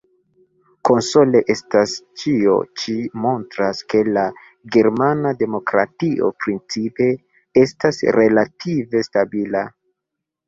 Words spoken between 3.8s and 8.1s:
ke la germana demokratio principe estas